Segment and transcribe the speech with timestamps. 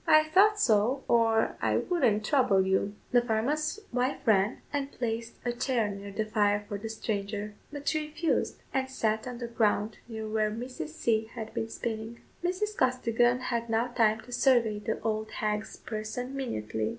[0.07, 5.51] "I thought so, or I wouldn't trouble you." The farmer's wife ran, and placed a
[5.53, 9.99] chair near the fire for the stranger; but she refused, and sat on the ground
[10.07, 10.87] near where Mrs.
[10.87, 11.25] C.
[11.25, 12.19] had been spinning.
[12.43, 12.75] Mrs.
[12.75, 16.89] Costigan had now time to survey the old hag's person minutely.